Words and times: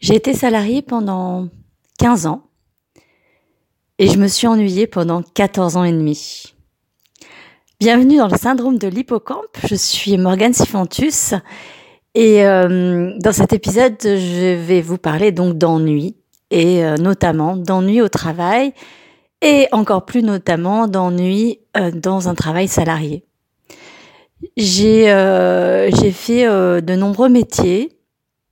J'ai 0.00 0.14
été 0.14 0.32
salariée 0.32 0.80
pendant 0.80 1.48
15 1.98 2.26
ans 2.26 2.42
et 3.98 4.06
je 4.06 4.16
me 4.16 4.28
suis 4.28 4.46
ennuyée 4.46 4.86
pendant 4.86 5.22
14 5.22 5.76
ans 5.76 5.82
et 5.82 5.90
demi. 5.90 6.54
Bienvenue 7.80 8.18
dans 8.18 8.28
le 8.28 8.36
syndrome 8.36 8.78
de 8.78 8.86
l'hippocampe. 8.86 9.56
Je 9.68 9.74
suis 9.74 10.16
Morgane 10.16 10.52
Sifantus 10.52 11.34
et 12.14 12.46
euh, 12.46 13.12
dans 13.18 13.32
cet 13.32 13.52
épisode, 13.52 13.96
je 14.00 14.54
vais 14.54 14.82
vous 14.82 14.98
parler 14.98 15.32
donc 15.32 15.58
d'ennui 15.58 16.14
et 16.52 16.84
euh, 16.84 16.96
notamment 16.96 17.56
d'ennui 17.56 18.00
au 18.00 18.08
travail 18.08 18.74
et 19.42 19.66
encore 19.72 20.04
plus 20.04 20.22
notamment 20.22 20.86
d'ennui 20.86 21.58
euh, 21.76 21.90
dans 21.90 22.28
un 22.28 22.36
travail 22.36 22.68
salarié. 22.68 23.24
J'ai 24.56 25.06
j'ai 25.92 26.12
fait 26.12 26.44
de 26.46 26.94
nombreux 26.94 27.28
métiers 27.28 27.97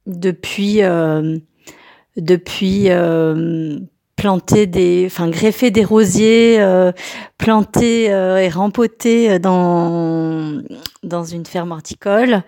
depuis 0.06 0.82
euh, 0.82 1.38
depuis 2.16 2.86
euh, 2.88 3.78
planter 4.16 4.66
des, 4.66 5.04
enfin 5.06 5.28
greffer 5.28 5.70
des 5.70 5.84
rosiers, 5.84 6.56
euh, 6.60 6.92
planter 7.36 8.04
et 8.06 8.48
rempoter 8.48 9.38
dans 9.38 10.62
dans 11.02 11.24
une 11.24 11.44
ferme 11.44 11.72
horticole, 11.72 12.42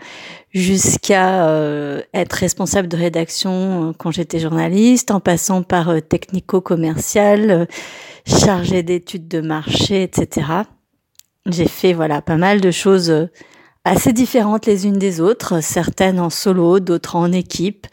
jusqu'à 0.53 2.03
être 2.15 2.33
responsable 2.33 2.89
de 2.89 2.97
rédaction 2.97 3.95
quand 3.99 4.11
j'étais 4.11 4.39
journaliste, 4.39 5.11
en 5.11 5.21
passant 5.21 5.63
par 5.63 5.93
technico-commercial, 6.09 7.69
chargé 8.27 8.83
d'études 8.83 9.29
de 9.29 9.43
marché, 9.43 10.03
etc. 10.03 10.47
J'ai 11.47 11.69
fait 11.69 11.93
voilà 11.93 12.23
pas 12.23 12.37
mal 12.37 12.63
de 12.63 12.71
choses 12.71 13.29
assez 13.89 14.13
différentes 14.13 14.67
les 14.67 14.87
unes 14.87 14.99
des 14.99 15.21
autres, 15.21 15.63
certaines 15.63 16.21
en 16.21 16.31
solo, 16.31 16.81
d'autres 16.81 17.17
en 17.17 17.33
équipe. 17.33 17.87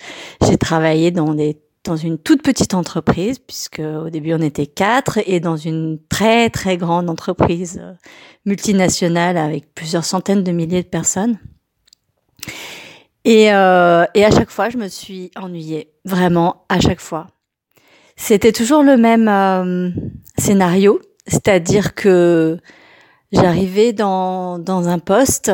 J'ai 0.45 0.57
travaillé 0.57 1.11
dans 1.11 1.33
des 1.33 1.57
dans 1.85 1.95
une 1.95 2.17
toute 2.17 2.41
petite 2.41 2.73
entreprise, 2.73 3.37
puisque 3.37 3.79
au 3.79 4.09
début 4.09 4.33
on 4.33 4.41
était 4.41 4.65
quatre, 4.65 5.19
et 5.27 5.39
dans 5.39 5.55
une 5.55 5.99
très 6.09 6.49
très 6.49 6.77
grande 6.77 7.09
entreprise 7.09 7.79
euh, 7.79 7.93
multinationale 8.45 9.37
avec 9.37 9.73
plusieurs 9.75 10.03
centaines 10.03 10.43
de 10.43 10.51
milliers 10.51 10.81
de 10.81 10.87
personnes. 10.87 11.37
Et, 13.23 13.53
euh, 13.53 14.05
et 14.13 14.25
à 14.25 14.31
chaque 14.31 14.49
fois, 14.49 14.69
je 14.69 14.77
me 14.77 14.87
suis 14.87 15.31
ennuyée, 15.35 15.91
vraiment 16.05 16.65
à 16.69 16.79
chaque 16.79 16.99
fois. 16.99 17.27
C'était 18.17 18.51
toujours 18.51 18.81
le 18.81 18.97
même 18.97 19.27
euh, 19.27 19.89
scénario, 20.39 20.99
c'est-à-dire 21.27 21.95
que 21.95 22.57
j'arrivais 23.31 23.93
dans, 23.93 24.57
dans 24.57 24.87
un 24.87 24.99
poste 24.99 25.51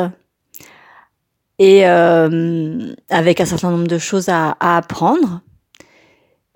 et 1.62 1.86
euh, 1.86 2.92
avec 3.08 3.40
un 3.40 3.44
certain 3.44 3.70
nombre 3.70 3.86
de 3.86 3.98
choses 3.98 4.28
à, 4.28 4.56
apprendre. 4.58 5.42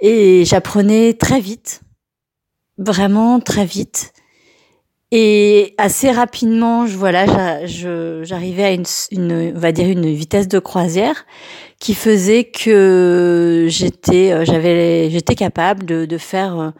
Et 0.01 0.45
j'apprenais 0.45 1.15
très 1.15 1.39
vite, 1.39 1.83
vraiment 2.77 3.39
très 3.39 3.65
vite. 3.65 4.13
Et 5.13 5.77
assez 5.79 6.11
rapidement, 6.11 6.89
je 6.89 6.97
voilà, 6.97 7.65
j'arrivais 7.67 8.65
à 8.65 8.73
une, 8.73 9.55
on 9.55 9.59
va 9.59 9.71
dire 9.71 9.89
une 9.89 10.13
vitesse 10.13 10.49
de 10.49 10.59
croisière 10.59 11.25
qui 11.79 11.95
faisait 11.95 12.43
que 12.43 13.67
j'étais, 13.69 14.33
euh, 14.33 14.45
j'avais, 14.45 15.09
j'étais 15.11 15.37
capable 15.37 15.87
de, 15.87 16.05
de 16.05 16.19
faire 16.19 16.59
euh, 16.59 16.71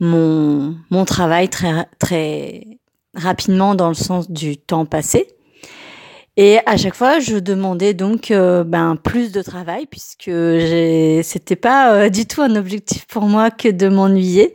mon 0.00 0.74
mon 0.90 1.04
travail 1.04 1.48
très 1.48 1.86
très 2.00 2.64
rapidement 3.14 3.76
dans 3.76 3.88
le 3.88 3.94
sens 3.94 4.28
du 4.28 4.56
temps 4.56 4.86
passé. 4.86 5.35
Et 6.38 6.58
à 6.66 6.76
chaque 6.76 6.94
fois, 6.94 7.18
je 7.18 7.36
demandais 7.38 7.94
donc 7.94 8.30
euh, 8.30 8.62
ben 8.62 8.96
plus 8.96 9.32
de 9.32 9.40
travail 9.40 9.86
puisque 9.86 10.30
c'était 11.24 11.56
pas 11.56 11.94
euh, 11.94 12.08
du 12.10 12.26
tout 12.26 12.42
un 12.42 12.56
objectif 12.56 13.06
pour 13.06 13.22
moi 13.22 13.50
que 13.50 13.68
de 13.68 13.88
m'ennuyer. 13.88 14.52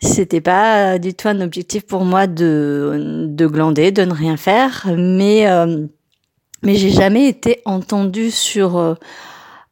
C'était 0.00 0.40
pas 0.40 0.98
du 0.98 1.14
tout 1.14 1.28
un 1.28 1.40
objectif 1.40 1.86
pour 1.86 2.04
moi 2.04 2.26
de 2.26 3.26
de 3.28 3.46
glander, 3.46 3.92
de 3.92 4.02
ne 4.02 4.12
rien 4.12 4.36
faire, 4.36 4.88
mais 4.96 5.48
euh, 5.48 5.86
mais 6.64 6.74
j'ai 6.74 6.90
jamais 6.90 7.28
été 7.28 7.60
entendue 7.66 8.32
sur 8.32 8.96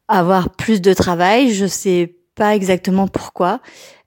avoir 0.07 0.51
plus 0.51 0.79
de 0.81 0.93
travail. 0.93 1.53
Je 1.53 1.65
sais 1.65 2.15
pas 2.35 2.55
exactement 2.55 3.09
pourquoi. 3.09 3.59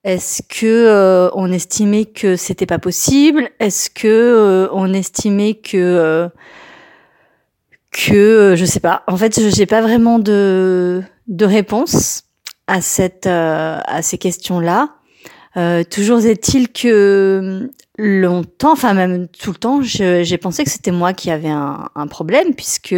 Est-ce 0.02 0.42
que 0.42 1.30
on 1.34 1.52
estimait 1.52 2.06
que 2.06 2.36
c'était 2.36 2.66
pas 2.66 2.78
possible? 2.78 3.50
Est-ce 3.60 3.90
que 3.90 4.68
on 4.72 4.94
estimait 4.94 5.54
que 5.54 6.30
que 7.94 8.12
euh, 8.12 8.56
je 8.56 8.64
sais 8.64 8.80
pas. 8.80 9.04
En 9.06 9.16
fait, 9.16 9.40
j'ai 9.54 9.66
pas 9.66 9.80
vraiment 9.80 10.18
de 10.18 11.02
de 11.28 11.46
réponse 11.46 12.24
à 12.66 12.82
cette 12.82 13.26
euh, 13.26 13.78
à 13.84 14.02
ces 14.02 14.18
questions-là. 14.18 14.90
Euh, 15.56 15.84
toujours 15.84 16.18
est-il 16.26 16.72
que 16.72 17.70
longtemps, 17.96 18.72
enfin 18.72 18.92
même 18.92 19.28
tout 19.28 19.52
le 19.52 19.56
temps, 19.56 19.80
j'ai 19.82 20.38
pensé 20.38 20.64
que 20.64 20.70
c'était 20.70 20.90
moi 20.90 21.12
qui 21.12 21.30
avais 21.30 21.48
un, 21.48 21.88
un 21.94 22.06
problème 22.08 22.54
puisque 22.54 22.96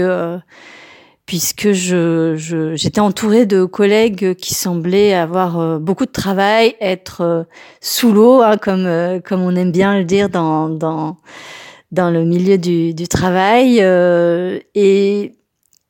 puisque 1.26 1.72
je 1.72 2.72
j'étais 2.74 3.00
entourée 3.00 3.44
de 3.44 3.66
collègues 3.66 4.34
qui 4.36 4.54
semblaient 4.54 5.12
avoir 5.12 5.78
beaucoup 5.78 6.06
de 6.06 6.12
travail, 6.12 6.74
être 6.80 7.46
sous 7.82 8.12
l'eau, 8.12 8.40
hein, 8.40 8.56
comme 8.56 9.20
comme 9.22 9.42
on 9.42 9.54
aime 9.54 9.72
bien 9.72 9.98
le 9.98 10.04
dire 10.04 10.30
dans 10.30 10.70
dans 10.70 11.18
dans 11.92 12.10
le 12.10 12.24
milieu 12.24 12.58
du, 12.58 13.08
travail. 13.08 13.78
Euh, 13.80 14.58
et, 14.74 15.32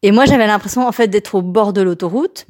et 0.02 0.12
moi, 0.12 0.24
j'avais 0.26 0.46
l'impression 0.46 0.86
en 0.86 0.92
fait 0.92 1.08
d'être 1.08 1.36
au 1.36 1.42
bord 1.42 1.72
de 1.72 1.82
l'autoroute 1.82 2.46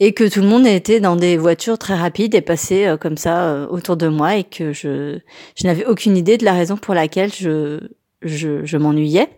et 0.00 0.12
que 0.12 0.28
tout 0.28 0.40
le 0.40 0.48
monde 0.48 0.66
était 0.66 1.00
dans 1.00 1.16
des 1.16 1.36
voitures 1.36 1.78
très 1.78 1.94
rapides 1.94 2.34
et 2.34 2.40
passait 2.40 2.86
euh, 2.86 2.96
comme 2.96 3.16
ça 3.16 3.44
euh, 3.44 3.66
autour 3.68 3.96
de 3.96 4.08
moi 4.08 4.36
et 4.36 4.44
que 4.44 4.72
je, 4.72 5.18
je 5.56 5.66
n'avais 5.66 5.84
aucune 5.84 6.16
idée 6.16 6.38
de 6.38 6.44
la 6.44 6.54
raison 6.54 6.76
pour 6.76 6.94
laquelle 6.94 7.32
je, 7.32 7.80
je, 8.22 8.64
je 8.64 8.76
m'ennuyais. 8.76 9.28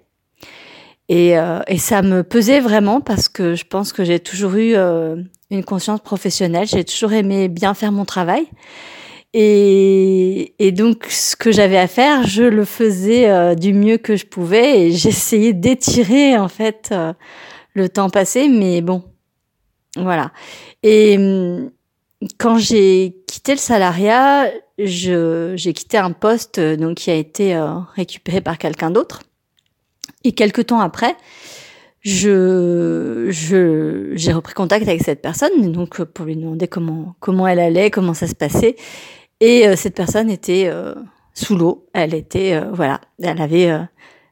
Et, 1.08 1.34
et, 1.66 1.78
ça 1.78 2.00
me 2.00 2.22
pesait 2.22 2.60
vraiment 2.60 3.02
parce 3.02 3.28
que 3.28 3.54
je 3.54 3.66
pense 3.66 3.92
que 3.92 4.02
j'ai 4.02 4.18
toujours 4.18 4.54
eu 4.54 4.74
une 4.76 5.64
conscience 5.64 6.00
professionnelle, 6.00 6.66
j'ai 6.66 6.84
toujours 6.84 7.12
aimé 7.12 7.48
bien 7.48 7.74
faire 7.74 7.92
mon 7.92 8.06
travail. 8.06 8.46
Et, 9.34 10.54
et, 10.58 10.72
donc, 10.72 11.06
ce 11.08 11.36
que 11.36 11.52
j'avais 11.52 11.78
à 11.78 11.86
faire, 11.86 12.26
je 12.26 12.42
le 12.42 12.66
faisais 12.66 13.30
euh, 13.30 13.54
du 13.54 13.72
mieux 13.72 13.96
que 13.96 14.14
je 14.14 14.26
pouvais 14.26 14.80
et 14.80 14.92
j'essayais 14.92 15.54
d'étirer 15.54 16.36
en 16.36 16.48
fait 16.48 16.90
euh, 16.92 17.14
le 17.72 17.88
temps 17.88 18.10
passé, 18.10 18.48
mais 18.48 18.82
bon, 18.82 19.02
voilà. 19.96 20.32
Et 20.82 21.16
hum, 21.16 21.70
quand 22.38 22.58
j'ai 22.58 23.16
quitté 23.26 23.52
le 23.52 23.58
salariat, 23.58 24.50
j'ai 24.76 25.72
quitté 25.74 25.96
un 25.96 26.12
poste 26.12 26.58
euh, 26.58 26.76
donc 26.76 26.98
qui 26.98 27.10
a 27.10 27.14
été 27.14 27.58
récupéré 27.94 28.42
par 28.42 28.58
quelqu'un 28.58 28.90
d'autre. 28.90 29.22
Et 30.24 30.32
quelques 30.32 30.66
temps 30.66 30.80
après, 30.80 31.16
je, 32.02 33.28
j'ai 34.14 34.32
repris 34.32 34.52
contact 34.52 34.86
avec 34.86 35.02
cette 35.02 35.22
personne, 35.22 35.72
donc 35.72 36.02
pour 36.02 36.26
lui 36.26 36.36
demander 36.36 36.68
comment, 36.68 37.14
comment 37.18 37.46
elle 37.46 37.60
allait, 37.60 37.90
comment 37.90 38.14
ça 38.14 38.26
se 38.26 38.34
passait. 38.34 38.76
Et 39.42 39.66
euh, 39.66 39.74
cette 39.74 39.96
personne 39.96 40.30
était 40.30 40.68
euh, 40.68 40.94
sous 41.34 41.56
l'eau. 41.56 41.88
Elle 41.94 42.14
était, 42.14 42.54
euh, 42.54 42.70
voilà, 42.72 43.00
elle 43.20 43.42
avait 43.42 43.76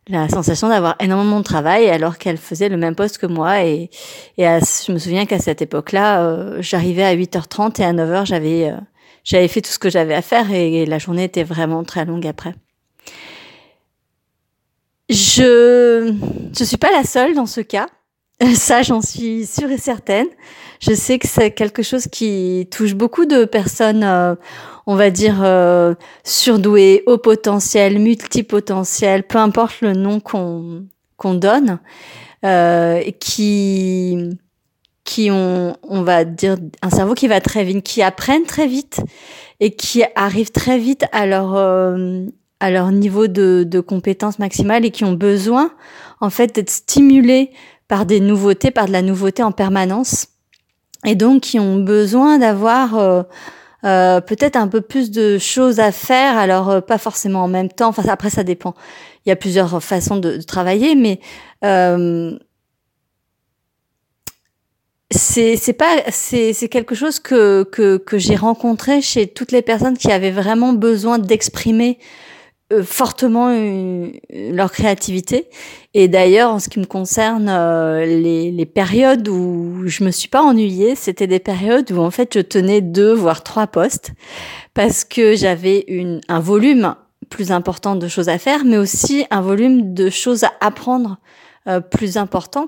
la 0.06 0.28
sensation 0.28 0.69
d'avoir 0.69 0.94
énormément 1.00 1.38
de 1.41 1.44
travail 1.44 1.91
alors 1.91 2.16
qu'elle 2.16 2.37
faisait 2.37 2.69
le 2.69 2.76
même 2.76 2.94
poste 2.94 3.19
que 3.19 3.26
moi. 3.26 3.65
Et, 3.65 3.91
et 4.38 4.44
je 4.44 4.93
me 4.93 4.99
souviens 4.99 5.26
qu'à 5.26 5.41
cette 5.41 5.62
époque-là, 5.62 6.60
j'arrivais 6.60 7.03
à 7.03 7.16
8h30 7.16 7.81
et 7.81 7.84
à 7.84 7.93
9h, 7.93 8.25
j'avais 8.25 8.72
j'avais 9.25 9.49
fait 9.49 9.60
tout 9.60 9.72
ce 9.72 9.81
que 9.81 9.91
j'avais 9.91 10.15
à 10.15 10.22
faire 10.22 10.53
et, 10.53 10.87
la 10.87 10.99
journée 10.99 11.25
était 11.25 11.44
vraiment 11.44 11.82
très 11.82 12.04
longue 12.04 12.26
après. 12.26 12.54
Je 15.09 16.15
je 16.56 16.65
suis 16.65 16.76
pas 16.76 16.93
la 16.93 17.03
seule 17.03 17.34
dans 17.34 17.47
ce 17.47 17.60
cas. 17.60 17.88
Ça, 18.54 18.82
j'en 18.82 19.00
suis 19.00 19.46
sûre 19.46 19.70
et 19.70 19.78
certaine. 19.78 20.26
Je 20.80 20.94
sais 20.94 21.18
que 21.18 21.28
c'est 21.28 21.50
quelque 21.50 21.82
chose 21.82 22.06
qui 22.06 22.66
touche 22.70 22.94
beaucoup 22.94 23.26
de 23.26 23.44
personnes 23.44 24.02
on 24.90 24.96
va 24.96 25.10
dire, 25.10 25.40
euh, 25.42 25.94
surdoués, 26.25 27.04
haut 27.06 27.16
potentiel, 27.16 28.00
multipotentiel, 28.00 29.22
peu 29.22 29.38
importe 29.38 29.81
le 29.82 29.92
nom 29.92 30.19
qu'on 30.19 30.84
qu'on 31.16 31.34
donne, 31.34 31.78
euh, 32.44 33.00
qui 33.20 34.37
qui 35.04 35.31
ont, 35.31 35.76
on 35.82 36.02
va 36.02 36.25
dire, 36.25 36.56
un 36.82 36.90
cerveau 36.90 37.14
qui 37.14 37.28
va 37.28 37.40
très 37.40 37.62
vite, 37.62 37.84
qui 37.84 38.02
apprennent 38.02 38.44
très 38.44 38.66
vite 38.66 39.00
et 39.60 39.76
qui 39.76 40.02
arrivent 40.16 40.50
très 40.50 40.78
vite 40.78 41.04
à 41.12 41.25
leur 41.26 41.54
euh, 41.54 42.26
à 42.58 42.72
leur 42.72 42.90
niveau 42.90 43.28
de, 43.28 43.64
de 43.64 43.78
compétence 43.78 44.40
maximale 44.40 44.84
et 44.84 44.90
qui 44.90 45.04
ont 45.04 45.14
besoin 45.14 45.72
en 46.20 46.31
fait 46.31 46.54
d'être 46.54 46.70
stimulés 46.70 47.52
par 47.90 48.06
des 48.06 48.20
nouveautés, 48.20 48.70
par 48.70 48.87
de 48.87 48.92
la 48.92 49.02
nouveauté 49.02 49.42
en 49.42 49.50
permanence, 49.50 50.28
et 51.04 51.16
donc 51.16 51.42
qui 51.42 51.58
ont 51.58 51.81
besoin 51.81 52.38
d'avoir 52.38 52.96
euh, 52.96 53.22
euh, 53.84 54.20
peut-être 54.20 54.54
un 54.54 54.69
peu 54.69 54.81
plus 54.81 55.10
de 55.10 55.38
choses 55.38 55.81
à 55.81 55.90
faire, 55.90 56.38
alors 56.38 56.70
euh, 56.70 56.81
pas 56.81 56.98
forcément 56.98 57.42
en 57.42 57.48
même 57.48 57.69
temps. 57.69 57.88
Enfin, 57.88 58.04
après, 58.08 58.31
ça 58.31 58.44
dépend. 58.44 58.75
Il 59.26 59.31
y 59.31 59.32
a 59.32 59.37
plusieurs 59.37 59.82
façons 59.82 60.19
de, 60.19 60.40
travailler, 60.40 60.94
mais 60.94 61.19
euh, 61.64 62.38
c'est 65.10 65.56
c'est 65.56 65.72
pas 65.72 65.96
c'est 66.10 66.52
c'est 66.52 66.69
quelque 66.69 66.94
chose 66.94 67.19
que 67.19 67.64
que 67.64 67.96
que 67.96 68.19
j'ai 68.19 68.36
rencontré 68.36 69.02
chez 69.02 69.26
toutes 69.26 69.50
les 69.50 69.62
personnes 69.62 69.98
qui 69.98 70.12
avaient 70.12 70.31
vraiment 70.31 70.75
besoin 70.75 71.19
d'exprimer 71.19 71.98
fortement 72.84 73.49
euh, 73.50 74.11
leur 74.31 74.70
créativité. 74.70 75.49
Et 75.93 76.06
d'ailleurs, 76.06 76.52
en 76.52 76.61
ce 76.61 76.69
qui 76.69 76.78
me 76.78 76.84
concerne, 76.84 77.49
euh, 77.49 78.06
les, 78.06 78.52
les, 78.52 78.67
périodes 78.67 79.28
où 79.28 79.82
je 79.87 80.05
me 80.05 80.11
suis 80.11 80.28
pas 80.28 80.43
ennuyée, 80.43 80.94
c'était 80.94 81.26
des 81.26 81.40
périodes 81.40 81.90
où 81.90 81.99
en 81.99 82.11
fait 82.11 82.34
je 82.34 82.40
tenais 82.40 82.81
deux 82.81 83.12
voire 83.12 83.43
trois 83.43 83.67
postes 83.67 84.12
parce 84.72 85.05
que 85.05 85.34
j'avais 85.34 85.84
une 85.88 86.20
un 86.28 86.38
volume 86.38 86.94
plus 87.28 87.50
important 87.50 87.96
de 87.96 88.06
choses 88.06 88.28
à 88.28 88.38
faire, 88.38 88.64
mais 88.64 88.78
aussi 88.78 89.26
un 89.31 89.40
volume 89.40 89.94
de 89.94 90.11
choses 90.11 90.44
à 90.44 90.52
apprendre 90.61 91.19
plus 91.90 92.17
important 92.17 92.67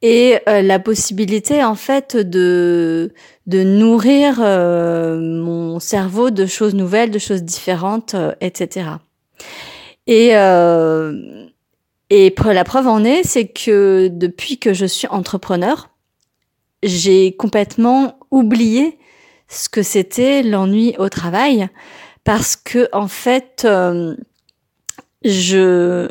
et 0.00 0.38
la 0.46 0.78
possibilité 0.78 1.62
en 1.64 1.74
fait 1.74 2.16
de 2.16 3.12
de 3.46 3.62
nourrir 3.62 4.38
mon 4.38 5.80
cerveau 5.80 6.30
de 6.30 6.46
choses 6.46 6.74
nouvelles, 6.74 7.10
de 7.10 7.18
choses 7.18 7.42
différentes, 7.42 8.14
etc. 8.40 8.84
Et, 10.06 10.36
euh, 10.36 11.46
et 12.10 12.34
la 12.44 12.64
preuve 12.64 12.88
en 12.88 13.04
est, 13.04 13.22
c'est 13.24 13.48
que 13.48 14.08
depuis 14.12 14.58
que 14.58 14.74
je 14.74 14.86
suis 14.86 15.06
entrepreneur, 15.08 15.90
j'ai 16.82 17.34
complètement 17.36 18.18
oublié 18.30 18.98
ce 19.48 19.68
que 19.68 19.82
c'était 19.82 20.42
l'ennui 20.42 20.94
au 20.98 21.08
travail 21.08 21.68
parce 22.24 22.56
que 22.56 22.88
en 22.92 23.08
fait 23.08 23.62
euh, 23.64 24.16
je 25.24 26.08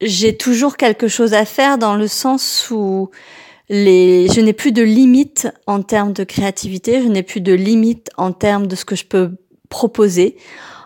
j'ai 0.00 0.36
toujours 0.36 0.76
quelque 0.76 1.08
chose 1.08 1.34
à 1.34 1.44
faire 1.44 1.78
dans 1.78 1.94
le 1.94 2.08
sens 2.08 2.68
où 2.70 3.10
les 3.68 4.28
je 4.28 4.40
n'ai 4.40 4.52
plus 4.52 4.72
de 4.72 4.82
limite 4.82 5.48
en 5.66 5.82
termes 5.82 6.12
de 6.12 6.24
créativité, 6.24 7.02
je 7.02 7.08
n'ai 7.08 7.22
plus 7.22 7.40
de 7.40 7.52
limite 7.52 8.10
en 8.16 8.32
termes 8.32 8.66
de 8.66 8.76
ce 8.76 8.84
que 8.84 8.96
je 8.96 9.04
peux 9.04 9.36
proposer 9.68 10.36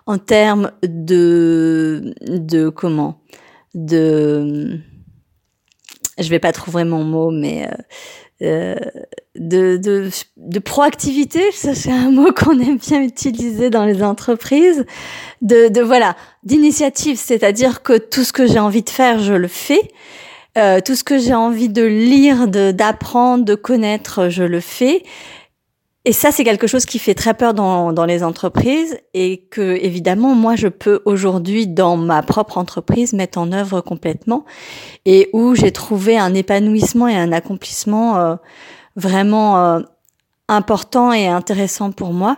en 0.06 0.19
termes 0.19 0.73
de 0.83 2.15
de 2.23 2.69
comment? 2.69 3.21
De 3.75 4.79
je 6.19 6.29
vais 6.29 6.39
pas 6.39 6.53
trouver 6.53 6.85
mon 6.85 7.05
mot 7.05 7.31
mais 7.31 7.67
euh, 7.67 7.75
euh, 8.43 8.75
de, 9.37 9.77
de, 9.77 10.11
de 10.37 10.59
proactivité, 10.59 11.41
c'est 11.53 11.91
un 11.91 12.11
mot 12.11 12.33
qu'on 12.33 12.59
aime 12.61 12.79
bien 12.79 13.03
utiliser 13.03 13.71
dans 13.71 13.85
les 13.85 14.03
entreprises, 14.03 14.85
de, 15.41 15.69
de 15.69 15.81
voilà, 15.81 16.17
d'initiative, 16.45 17.17
c'est-à-dire 17.19 17.83
que 17.83 17.97
tout 17.97 18.23
ce 18.23 18.33
que 18.33 18.47
j'ai 18.47 18.59
envie 18.59 18.83
de 18.83 18.91
faire, 18.91 19.19
je 19.21 19.33
le 19.35 19.49
fais. 19.49 19.91
Euh, 20.56 20.81
tout 20.81 20.95
ce 20.95 21.03
que 21.03 21.19
j'ai 21.19 21.35
envie 21.35 21.69
de 21.69 21.83
lire, 21.83 22.47
de 22.47 22.71
d'apprendre, 22.71 23.45
de 23.45 23.56
connaître, 23.56 24.29
je 24.29 24.45
le 24.45 24.61
fais. 24.61 25.03
Et 26.06 26.12
ça, 26.12 26.31
c'est 26.31 26.45
quelque 26.45 26.67
chose 26.67 26.85
qui 26.85 26.99
fait 26.99 27.15
très 27.15 27.33
peur 27.33 27.55
dans, 27.55 27.93
dans 27.93 28.05
les 28.05 28.23
entreprises 28.23 28.99
et 29.15 29.47
que, 29.51 29.79
évidemment, 29.83 30.35
moi, 30.35 30.55
je 30.55 30.69
peux 30.69 31.01
aujourd'hui, 31.06 31.67
dans 31.67 31.97
ma 31.97 32.23
propre 32.23 32.59
entreprise, 32.59 33.15
mettre 33.15 33.39
en 33.39 33.53
œuvre 33.53 33.81
complètement 33.81 34.45
et 35.06 35.31
où 35.33 35.55
j'ai 35.55 35.73
trouvé 35.73 36.19
un 36.19 36.35
épanouissement 36.35 37.09
et 37.09 37.17
un 37.17 37.33
accomplissement 37.33 38.19
euh, 38.19 38.37
vraiment 38.97 39.59
euh, 39.59 39.81
important 40.49 41.11
et 41.11 41.27
intéressant 41.27 41.91
pour 41.91 42.12
moi. 42.12 42.37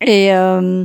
Et, 0.00 0.32
euh, 0.32 0.84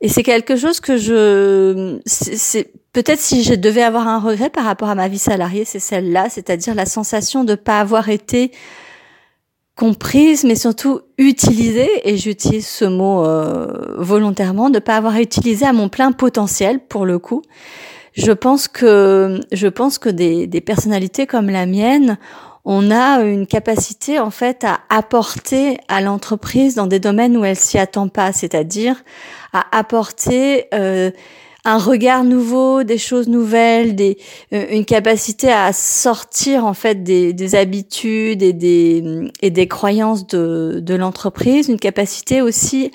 et 0.00 0.08
c'est 0.08 0.22
quelque 0.22 0.56
chose 0.56 0.80
que 0.80 0.96
je, 0.96 2.00
c'est 2.06 2.72
peut-être 2.94 3.20
si 3.20 3.42
je 3.42 3.54
devais 3.54 3.82
avoir 3.82 4.08
un 4.08 4.18
regret 4.18 4.48
par 4.48 4.64
rapport 4.64 4.88
à 4.88 4.94
ma 4.94 5.08
vie 5.08 5.18
salariée, 5.18 5.66
c'est 5.66 5.78
celle-là, 5.80 6.28
c'est-à-dire 6.30 6.74
la 6.74 6.86
sensation 6.86 7.44
de 7.44 7.54
pas 7.54 7.80
avoir 7.80 8.08
été 8.08 8.52
comprise, 9.76 10.44
mais 10.44 10.54
surtout 10.54 11.00
utilisée, 11.18 11.90
et 12.04 12.16
j'utilise 12.16 12.66
ce 12.66 12.84
mot 12.84 13.24
euh, 13.24 13.94
volontairement, 13.96 14.70
de 14.70 14.78
pas 14.78 14.96
avoir 14.96 15.16
utilisé 15.16 15.64
à 15.64 15.72
mon 15.72 15.88
plein 15.88 16.12
potentiel 16.12 16.80
pour 16.80 17.06
le 17.06 17.18
coup. 17.18 17.42
Je 18.12 18.32
pense 18.32 18.68
que 18.68 19.40
je 19.52 19.68
pense 19.68 19.98
que 19.98 20.10
des, 20.10 20.46
des 20.46 20.60
personnalités 20.60 21.26
comme 21.26 21.48
la 21.48 21.64
mienne, 21.64 22.18
on 22.64 22.90
a 22.90 23.22
une 23.22 23.46
capacité 23.46 24.20
en 24.20 24.30
fait 24.30 24.64
à 24.64 24.80
apporter 24.88 25.78
à 25.88 26.00
l'entreprise 26.00 26.74
dans 26.74 26.86
des 26.86 27.00
domaines 27.00 27.36
où 27.36 27.44
elle 27.44 27.56
s'y 27.56 27.78
attend 27.78 28.08
pas, 28.08 28.32
c'est-à-dire 28.32 29.02
à 29.52 29.64
apporter 29.76 30.66
euh, 30.74 31.10
un 31.64 31.78
regard 31.78 32.24
nouveau, 32.24 32.82
des 32.82 32.98
choses 32.98 33.28
nouvelles, 33.28 33.94
des, 33.94 34.18
euh, 34.52 34.66
une 34.70 34.84
capacité 34.84 35.50
à 35.50 35.72
sortir 35.72 36.64
en 36.64 36.74
fait 36.74 37.04
des, 37.04 37.32
des 37.32 37.54
habitudes 37.54 38.42
et 38.42 38.52
des, 38.52 39.30
et 39.42 39.50
des 39.50 39.68
croyances 39.68 40.26
de, 40.26 40.80
de 40.82 40.94
l'entreprise, 40.94 41.68
une 41.68 41.78
capacité 41.78 42.42
aussi 42.42 42.90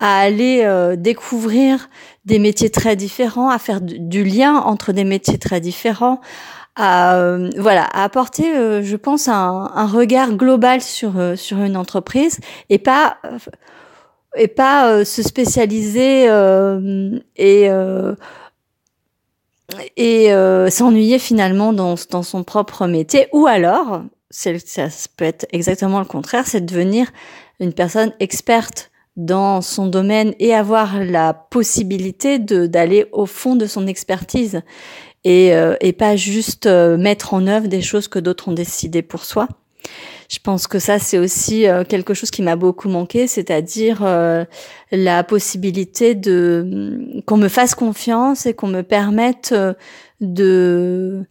à 0.00 0.18
aller 0.18 0.62
euh, 0.64 0.96
découvrir 0.96 1.88
des 2.24 2.38
métiers 2.38 2.70
très 2.70 2.96
différents, 2.96 3.50
à 3.50 3.58
faire 3.58 3.80
du, 3.80 4.24
lien 4.24 4.56
entre 4.56 4.92
des 4.92 5.04
métiers 5.04 5.38
très 5.38 5.60
différents, 5.60 6.20
à 6.76 7.16
euh, 7.16 7.50
voilà, 7.56 7.84
à 7.84 8.04
apporter, 8.04 8.44
je 8.82 8.96
pense, 8.96 9.26
un, 9.26 9.70
un, 9.74 9.86
regard 9.86 10.34
global 10.34 10.80
sur 10.80 11.14
sur 11.36 11.58
une 11.58 11.76
entreprise 11.76 12.38
et 12.70 12.78
pas 12.78 13.18
et 14.36 14.48
pas 14.48 14.90
euh, 14.90 15.04
se 15.04 15.22
spécialiser 15.22 16.28
euh, 16.28 17.18
et 17.36 17.70
euh, 17.70 18.14
et 19.98 20.30
s'ennuyer 20.70 21.18
finalement 21.18 21.74
dans, 21.74 21.94
dans 22.10 22.22
son 22.22 22.42
propre 22.42 22.86
métier. 22.86 23.28
Ou 23.34 23.46
alors 23.46 24.02
ça 24.30 24.50
peut 25.16 25.26
être 25.26 25.46
exactement 25.52 25.98
le 25.98 26.06
contraire 26.06 26.46
c'est 26.46 26.64
devenir 26.64 27.10
une 27.60 27.74
personne 27.74 28.12
experte 28.18 28.90
dans 29.16 29.60
son 29.60 29.86
domaine 29.86 30.34
et 30.38 30.54
avoir 30.54 31.04
la 31.04 31.34
possibilité 31.34 32.38
de 32.38 32.66
d'aller 32.66 33.06
au 33.12 33.26
fond 33.26 33.56
de 33.56 33.66
son 33.66 33.86
expertise 33.86 34.62
et, 35.24 35.52
et 35.80 35.92
pas 35.92 36.16
juste 36.16 36.66
mettre 36.66 37.34
en 37.34 37.46
œuvre 37.46 37.68
des 37.68 37.82
choses 37.82 38.08
que 38.08 38.18
d'autres 38.18 38.48
ont 38.48 38.52
décidé 38.52 39.02
pour 39.02 39.24
soi 39.24 39.48
je 40.28 40.38
pense 40.40 40.66
que 40.66 40.78
ça, 40.78 40.98
c'est 40.98 41.18
aussi 41.18 41.66
euh, 41.66 41.84
quelque 41.84 42.12
chose 42.12 42.30
qui 42.30 42.42
m'a 42.42 42.54
beaucoup 42.54 42.88
manqué, 42.88 43.26
c'est-à-dire 43.26 44.02
euh, 44.02 44.44
la 44.92 45.24
possibilité 45.24 46.14
de 46.14 47.22
qu'on 47.26 47.38
me 47.38 47.48
fasse 47.48 47.74
confiance 47.74 48.44
et 48.44 48.52
qu'on 48.52 48.68
me 48.68 48.82
permette 48.82 49.52
euh, 49.52 49.72
de 50.20 51.24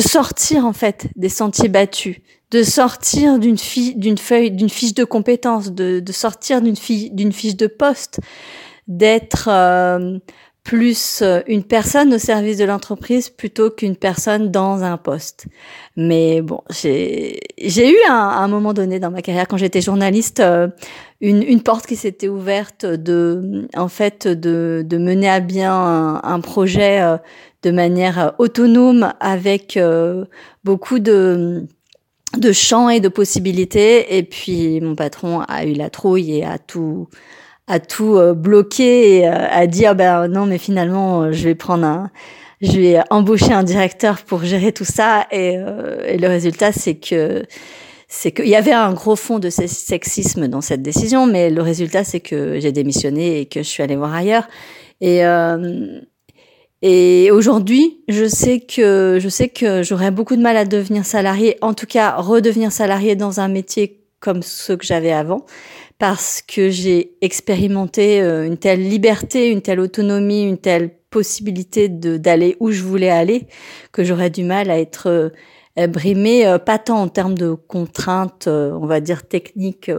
sortir 0.00 0.66
en 0.66 0.72
fait 0.72 1.06
des 1.14 1.28
sentiers 1.28 1.68
battus, 1.68 2.16
de 2.50 2.64
sortir 2.64 3.38
d'une 3.38 3.56
d'une 3.96 4.18
feuille 4.18 4.50
d'une 4.50 4.70
fiche 4.70 4.94
de 4.94 5.04
compétences, 5.04 5.70
de, 5.70 6.02
sortir 6.10 6.62
d'une 6.62 6.74
d'une 7.12 7.32
fiche 7.32 7.56
de 7.56 7.68
poste, 7.68 8.18
d'être 8.88 9.48
plus 10.64 11.20
euh, 11.20 11.42
une 11.46 11.62
personne 11.62 12.14
au 12.14 12.18
service 12.18 12.56
de 12.56 12.64
l'entreprise 12.64 13.28
plutôt 13.28 13.70
qu'une 13.70 13.96
personne 13.96 14.50
dans 14.50 14.82
un 14.82 14.96
poste. 14.96 15.46
Mais 15.94 16.40
bon, 16.40 16.62
j'ai 16.70 17.38
eu 17.60 17.96
un, 18.08 18.14
un, 18.14 18.48
moment 18.48 18.72
donné 18.72 18.98
dans 18.98 19.10
ma 19.10 19.20
carrière 19.20 19.46
quand 19.46 19.58
j'étais 19.58 19.82
journaliste 19.82 20.40
euh, 20.40 20.68
une, 21.20 21.42
une 21.42 21.62
porte 21.62 21.86
qui 21.86 21.96
s'était 21.96 22.28
ouverte 22.28 22.86
de 22.86 23.68
en 23.76 23.88
fait 23.88 24.26
de, 24.26 24.82
de 24.84 24.96
mener 24.96 25.28
à 25.28 25.40
bien 25.40 25.74
un, 25.74 26.20
un 26.22 26.40
projet 26.40 27.02
euh, 27.02 27.18
de 27.62 27.70
manière 27.70 28.34
autonome 28.38 29.12
avec 29.20 29.78
beaucoup 30.64 30.98
de 30.98 31.66
de 32.36 32.52
champs 32.52 32.90
et 32.90 33.00
de 33.00 33.08
possibilités 33.08 34.18
et 34.18 34.22
puis 34.22 34.80
mon 34.82 34.94
patron 34.94 35.40
a 35.40 35.64
eu 35.64 35.72
la 35.72 35.88
trouille 35.88 36.36
et 36.36 36.44
a 36.44 36.58
tout 36.58 37.08
à 37.66 37.80
tout 37.80 38.16
euh, 38.16 38.34
bloquer 38.34 39.18
et 39.18 39.28
euh, 39.28 39.32
à 39.50 39.66
dire 39.66 39.94
ben 39.94 40.28
non 40.28 40.46
mais 40.46 40.58
finalement 40.58 41.22
euh, 41.22 41.32
je 41.32 41.44
vais 41.44 41.54
prendre 41.54 41.86
un 41.86 42.10
je 42.60 42.72
vais 42.72 43.00
embaucher 43.10 43.52
un 43.52 43.62
directeur 43.62 44.22
pour 44.22 44.44
gérer 44.44 44.72
tout 44.72 44.86
ça. 44.86 45.26
Et, 45.32 45.58
et 46.06 46.16
le 46.16 46.28
résultat 46.28 46.72
c'est 46.72 46.94
que 46.94 47.44
c'est 48.08 48.32
qu'il 48.32 48.48
y 48.48 48.56
avait 48.56 48.72
un 48.72 48.92
gros 48.94 49.16
fond 49.16 49.38
de 49.38 49.50
sexisme 49.50 50.48
dans 50.48 50.62
cette 50.62 50.80
décision 50.80 51.26
mais 51.26 51.50
le 51.50 51.60
résultat 51.60 52.04
c'est 52.04 52.20
que 52.20 52.58
j'ai 52.60 52.72
démissionné 52.72 53.40
et 53.40 53.46
que 53.46 53.62
je 53.62 53.68
suis 53.68 53.82
allée 53.82 53.96
voir 53.96 54.14
ailleurs. 54.14 54.46
Et 55.00 55.22
et 56.86 57.30
aujourd'hui, 57.30 58.02
je 58.08 58.26
sais 58.28 58.60
que 58.60 59.18
je 59.18 59.28
sais 59.30 59.48
que 59.48 59.82
j'aurais 59.82 60.10
beaucoup 60.10 60.36
de 60.36 60.42
mal 60.42 60.56
à 60.56 60.66
devenir 60.66 61.06
salarié, 61.06 61.56
en 61.62 61.72
tout 61.72 61.86
cas 61.86 62.16
redevenir 62.16 62.72
salarié 62.72 63.16
dans 63.16 63.40
un 63.40 63.48
métier 63.48 64.03
comme 64.20 64.42
ce 64.42 64.72
que 64.72 64.86
j'avais 64.86 65.12
avant, 65.12 65.44
parce 65.98 66.42
que 66.42 66.70
j'ai 66.70 67.16
expérimenté 67.20 68.20
euh, 68.20 68.46
une 68.46 68.56
telle 68.56 68.88
liberté, 68.88 69.50
une 69.50 69.62
telle 69.62 69.80
autonomie, 69.80 70.42
une 70.44 70.58
telle 70.58 70.90
possibilité 71.10 71.88
d'aller 71.88 72.56
où 72.58 72.70
je 72.70 72.82
voulais 72.82 73.10
aller 73.10 73.46
que 73.92 74.02
j'aurais 74.02 74.30
du 74.30 74.42
mal 74.42 74.70
à 74.70 74.78
être 74.78 75.08
euh, 75.76 75.86
brimée, 75.86 76.46
euh, 76.46 76.58
pas 76.58 76.78
tant 76.78 77.02
en 77.02 77.08
termes 77.08 77.36
de 77.36 77.52
contraintes, 77.54 78.48
on 78.48 78.86
va 78.86 79.00
dire 79.00 79.26
techniques 79.26 79.90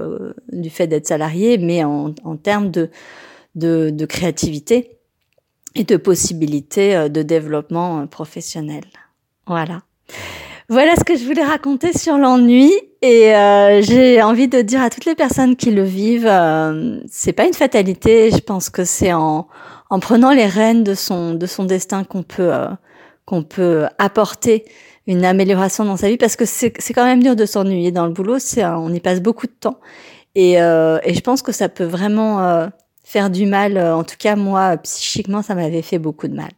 du 0.52 0.70
fait 0.70 0.88
d'être 0.88 1.08
salarié, 1.08 1.58
mais 1.58 1.84
en, 1.84 2.14
en 2.24 2.36
termes 2.36 2.72
de, 2.72 2.90
de, 3.56 3.90
de 3.90 4.06
créativité 4.06 4.98
et 5.76 5.84
de 5.84 5.98
possibilités 5.98 7.10
de 7.10 7.22
développement 7.22 8.08
professionnel. 8.08 8.84
Voilà. 9.48 9.82
Voilà 10.70 10.96
ce 10.96 11.04
que 11.04 11.16
je 11.16 11.24
voulais 11.26 11.44
raconter 11.44 11.94
sur 11.94 12.18
l'ennui 12.18 12.72
et 13.02 13.36
euh, 13.36 13.82
j'ai 13.82 14.22
envie 14.22 14.48
de 14.48 14.62
dire 14.62 14.82
à 14.82 14.90
toutes 14.90 15.06
les 15.06 15.16
personnes 15.16 15.56
qui 15.56 15.72
le 15.72 15.84
vivent, 15.84 16.28
euh, 16.28 17.00
c'est 17.10 17.34
pas 17.34 17.46
une 17.46 17.54
fatalité. 17.54 18.32
Je 18.32 18.40
pense 18.40 18.70
que 18.70 18.84
c'est 18.84 19.14
en, 19.14 19.48
en 19.90 20.00
prenant 20.00 20.32
les 20.32 20.46
rênes 20.46 20.84
de 20.84 20.94
son 20.94 21.34
de 21.34 21.46
son 21.46 21.66
destin 21.66 22.04
qu'on 22.04 22.24
peut 22.24 22.54
euh, 22.54 22.68
qu'on 23.26 23.44
peut 23.44 23.86
apporter 23.98 24.66
une 25.08 25.26
amélioration 25.26 25.86
dans 25.86 25.98
sa 25.98 26.10
vie 26.10 26.18
parce 26.18 26.36
que 26.36 26.46
c'est 26.46 26.74
c'est 26.80 26.94
quand 26.94 27.06
même 27.06 27.22
dur 27.22 27.36
de 27.36 27.46
s'ennuyer 27.46 27.92
dans 27.92 28.06
le 28.06 28.14
boulot. 28.14 28.40
C'est 28.40 28.66
on 28.66 28.90
y 28.90 29.00
passe 29.00 29.22
beaucoup 29.22 29.48
de 29.48 29.54
temps 29.60 29.80
et 30.36 30.62
euh, 30.62 31.00
et 31.04 31.14
je 31.14 31.22
pense 31.22 31.42
que 31.42 31.52
ça 31.52 31.70
peut 31.70 31.86
vraiment 31.86 32.42
euh, 32.42 32.68
faire 33.04 33.30
du 33.30 33.46
mal. 33.46 33.78
En 33.78 34.04
tout 34.04 34.18
cas, 34.18 34.36
moi, 34.36 34.78
psychiquement, 34.78 35.42
ça 35.42 35.56
m'avait 35.56 35.82
fait 35.82 36.00
beaucoup 36.00 36.28
de 36.28 36.36
mal. 36.36 36.52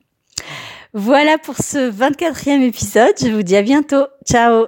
Voilà 0.94 1.38
pour 1.38 1.58
ce 1.58 1.92
24e 1.92 2.62
épisode. 2.62 3.14
Je 3.20 3.30
vous 3.30 3.44
dis 3.44 3.56
à 3.56 3.62
bientôt. 3.62 4.06
Ciao 4.26 4.68